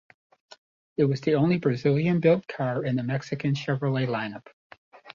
It 0.97 1.03
was 1.03 1.21
the 1.21 1.35
only 1.35 1.59
Brazilian-built 1.59 2.47
car 2.47 2.83
in 2.83 2.95
the 2.95 3.03
Mexican 3.03 3.53
Chevrolet 3.53 4.07
lineup. 4.07 4.47